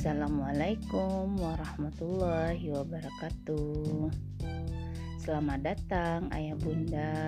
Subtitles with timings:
[0.00, 4.08] Assalamualaikum warahmatullahi wabarakatuh.
[5.20, 7.20] Selamat datang ayah bunda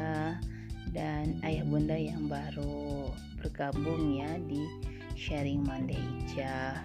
[0.97, 4.65] dan ayah bunda yang baru bergabung ya di
[5.21, 6.81] sharing Mande Ija.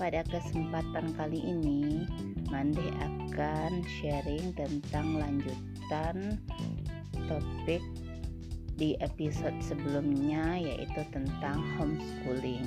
[0.00, 2.08] Pada kesempatan kali ini,
[2.48, 6.40] Mande akan sharing tentang lanjutan
[7.28, 7.84] topik
[8.80, 12.64] di episode sebelumnya yaitu tentang homeschooling.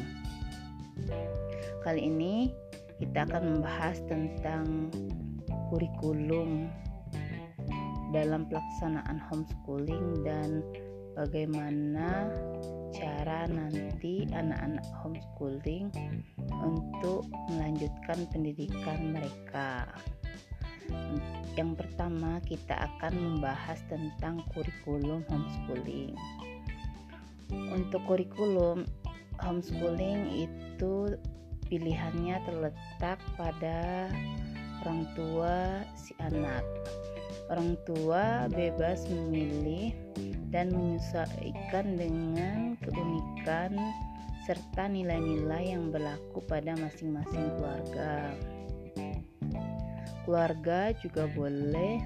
[1.86, 2.50] Kali ini
[2.98, 4.90] kita akan membahas tentang
[5.70, 6.66] kurikulum
[8.10, 10.66] dalam pelaksanaan homeschooling dan
[11.14, 12.26] bagaimana
[12.90, 15.94] cara nanti anak-anak homeschooling
[16.66, 19.86] untuk melanjutkan pendidikan mereka.
[21.54, 26.18] Yang pertama, kita akan membahas tentang kurikulum homeschooling.
[27.70, 28.90] Untuk kurikulum
[29.38, 31.14] homeschooling itu
[31.70, 34.10] pilihannya terletak pada
[34.86, 36.64] orang tua si anak.
[37.50, 39.94] Orang tua bebas memilih
[40.50, 43.78] dan menyesuaikan dengan keunikan
[44.46, 48.34] serta nilai-nilai yang berlaku pada masing-masing keluarga.
[50.26, 52.02] Keluarga juga boleh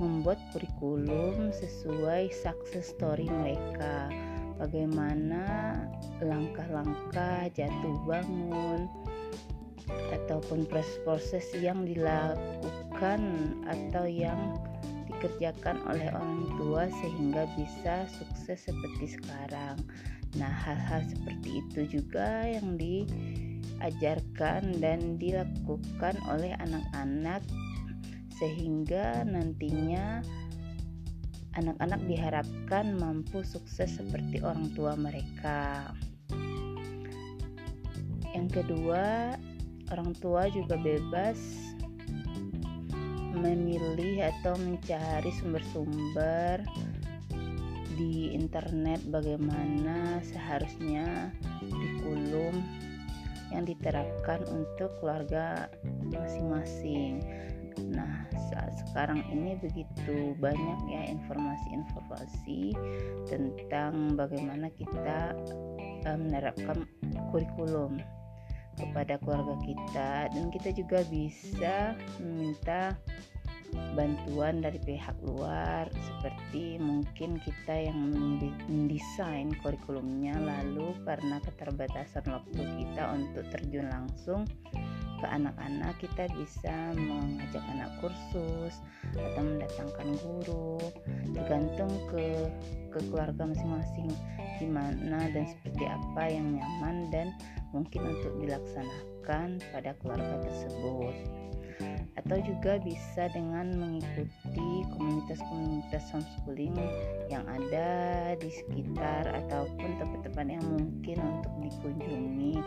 [0.00, 4.08] membuat kurikulum sesuai success story mereka
[4.60, 5.74] bagaimana
[6.20, 8.84] langkah-langkah jatuh bangun
[10.12, 13.20] ataupun proses-proses yang dilakukan
[13.66, 14.54] atau yang
[15.10, 19.80] dikerjakan oleh orang tua sehingga bisa sukses seperti sekarang.
[20.38, 27.42] Nah, hal-hal seperti itu juga yang diajarkan dan dilakukan oleh anak-anak
[28.38, 30.22] sehingga nantinya
[31.58, 35.90] anak-anak diharapkan mampu sukses seperti orang tua mereka.
[38.30, 39.34] Yang kedua,
[39.90, 41.38] orang tua juga bebas
[43.34, 46.62] memilih atau mencari sumber-sumber
[47.98, 52.64] di internet bagaimana seharusnya kurikulum
[53.50, 55.68] yang diterapkan untuk keluarga
[56.14, 57.20] masing-masing.
[57.90, 62.74] Nah, saat sekarang ini begitu banyak ya informasi-informasi
[63.30, 65.34] tentang bagaimana kita
[66.06, 66.84] uh, menerapkan
[67.30, 68.02] kurikulum
[68.78, 70.10] kepada keluarga kita.
[70.34, 72.96] Dan kita juga bisa meminta
[73.94, 78.10] bantuan dari pihak luar seperti mungkin kita yang
[78.66, 84.42] mendesain kurikulumnya lalu karena keterbatasan waktu kita untuk terjun langsung
[85.20, 88.80] ke anak-anak kita bisa mengajak anak kursus
[89.12, 90.80] atau mendatangkan guru.
[91.36, 92.48] Tergantung ke
[92.90, 94.10] ke keluarga masing-masing
[94.58, 97.28] di mana dan seperti apa yang nyaman dan
[97.70, 101.39] mungkin untuk dilaksanakan pada keluarga tersebut
[102.20, 106.76] atau juga bisa dengan mengikuti komunitas-komunitas homeschooling
[107.32, 107.88] yang ada
[108.36, 112.60] di sekitar ataupun tempat-tempat yang mungkin untuk dikunjungi.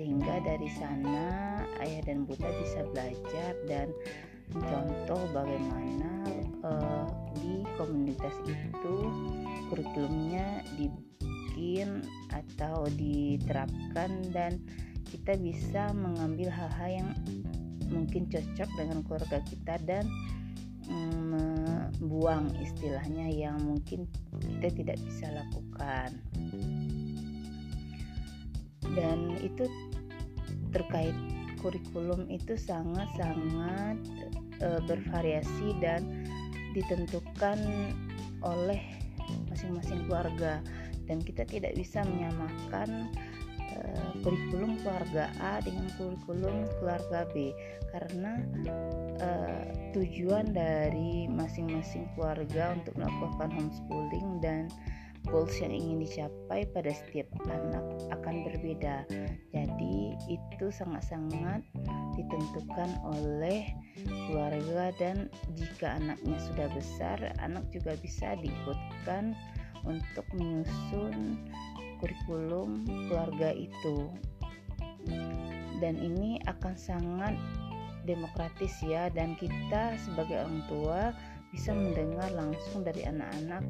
[0.00, 1.28] Sehingga dari sana
[1.84, 3.92] ayah dan bunda bisa belajar dan
[4.52, 6.12] contoh bagaimana
[6.64, 7.06] uh,
[7.40, 8.96] di komunitas itu
[9.68, 14.60] kurikulumnya dibikin atau diterapkan dan
[15.08, 17.10] kita bisa mengambil hal-hal yang
[17.94, 20.04] mungkin cocok dengan keluarga kita dan
[20.90, 24.04] membuang mm, istilahnya yang mungkin
[24.42, 26.10] kita tidak bisa lakukan.
[28.94, 29.64] Dan itu
[30.70, 31.16] terkait
[31.64, 33.96] kurikulum itu sangat-sangat
[34.60, 36.28] e, bervariasi dan
[36.76, 37.56] ditentukan
[38.44, 38.82] oleh
[39.48, 40.60] masing-masing keluarga.
[41.04, 43.08] Dan kita tidak bisa menyamakan
[43.74, 47.50] Eh, kurikulum keluarga A dengan kurikulum keluarga B
[47.90, 48.40] karena
[49.20, 54.70] uh, tujuan dari masing-masing keluarga untuk melakukan homeschooling dan
[55.28, 57.84] goals yang ingin dicapai pada setiap anak
[58.14, 59.04] akan berbeda.
[59.52, 61.64] Jadi itu sangat-sangat
[62.14, 63.72] ditentukan oleh
[64.28, 65.28] keluarga dan
[65.58, 69.34] jika anaknya sudah besar, anak juga bisa diikutkan
[69.84, 71.44] untuk menyusun
[72.04, 74.12] kurikulum keluarga itu.
[75.80, 77.32] Dan ini akan sangat
[78.04, 81.00] demokratis ya dan kita sebagai orang tua
[81.48, 83.64] bisa mendengar langsung dari anak-anak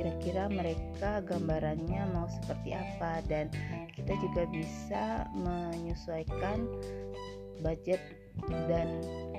[0.00, 3.20] kira-kira mereka gambarannya mau seperti apa.
[3.28, 3.52] Dan
[3.92, 6.64] kita juga bisa menyesuaikan
[7.60, 8.00] budget
[8.64, 8.88] dan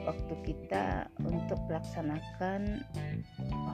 [0.06, 2.86] waktu kita untuk melaksanakan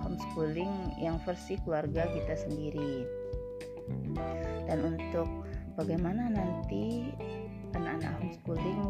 [0.07, 3.20] homeschooling yang versi keluarga kita sendiri
[4.69, 5.27] dan untuk
[5.75, 7.11] bagaimana nanti
[7.75, 8.81] anak-anak homeschooling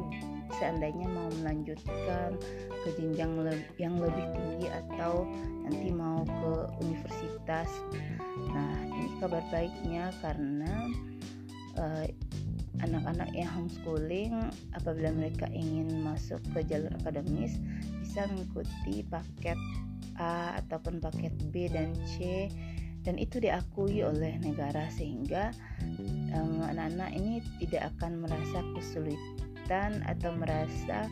[0.58, 2.36] seandainya mau melanjutkan
[2.86, 3.32] ke jenjang
[3.78, 5.26] yang lebih tinggi atau
[5.64, 6.54] nanti mau ke
[6.84, 7.70] universitas.
[8.52, 10.74] Nah, ini kabar baiknya karena
[11.78, 12.06] uh,
[12.82, 14.34] anak-anak yang homeschooling
[14.74, 17.62] apabila mereka ingin masuk ke jalur akademis
[18.02, 19.58] bisa mengikuti paket
[20.20, 22.50] A ataupun paket B dan C
[23.02, 25.50] dan itu diakui oleh negara sehingga
[26.34, 31.10] anak-anak um, ini tidak akan merasa kesulitan atau merasa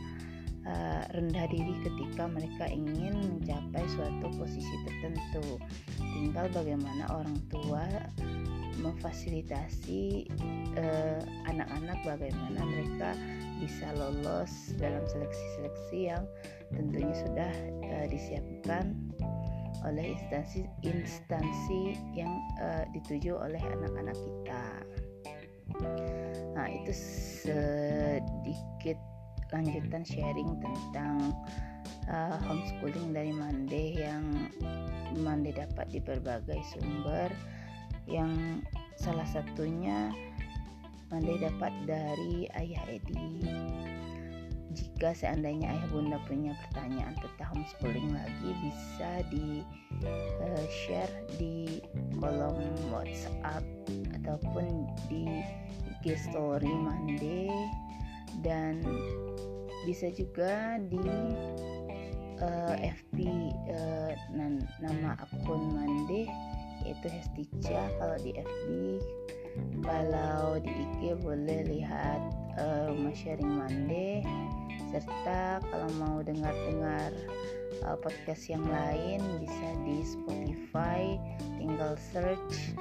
[0.70, 5.58] uh, rendah diri ketika mereka ingin mencapai suatu posisi tertentu.
[5.98, 7.84] Tinggal bagaimana orang tua
[8.80, 10.24] memfasilitasi
[10.72, 13.12] eh, anak-anak uh, bagaimana mereka
[13.60, 16.24] bisa lolos dalam seleksi-seleksi yang
[16.72, 17.52] tentunya sudah
[17.84, 18.96] uh, disiapkan
[19.86, 24.64] oleh instansi-instansi yang uh, dituju oleh anak-anak kita.
[26.56, 26.92] Nah, itu
[27.46, 28.98] sedikit
[29.50, 31.34] lanjutan sharing tentang
[32.10, 34.24] uh, homeschooling dari Mande yang
[35.18, 37.30] Mande dapat di berbagai sumber
[38.06, 38.62] yang
[38.98, 40.10] salah satunya
[41.10, 43.42] Mande dapat dari Ayah Edi.
[44.70, 48.54] Jika seandainya ayah bunda punya pertanyaan tentang homeschooling lagi
[49.00, 49.64] bisa di
[50.44, 51.80] uh, share di
[52.20, 52.60] kolom
[52.92, 53.64] WhatsApp
[54.20, 55.40] ataupun di
[55.88, 57.48] IG story Mande
[58.44, 58.84] dan
[59.88, 61.00] bisa juga di
[62.44, 63.24] uh, eh, FB
[63.72, 66.28] uh, eh, nama akun Mande
[66.84, 68.68] yaitu Hestica kalau di FB
[69.80, 72.20] kalau di IG boleh lihat
[72.60, 74.20] uh, sharing Mande
[74.92, 77.16] serta kalau mau dengar-dengar
[77.84, 81.16] uh, podcast yang lain bisa di Spotify
[81.56, 82.74] tinggal search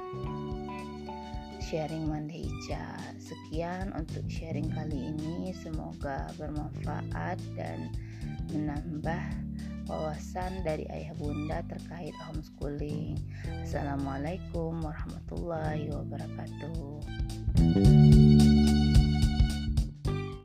[1.59, 7.93] sharing Mande Ica sekian untuk sharing kali ini semoga bermanfaat dan
[8.49, 9.21] menambah
[9.89, 13.17] wawasan dari ayah bunda terkait homeschooling.
[13.65, 17.01] Assalamualaikum warahmatullahi wabarakatuh.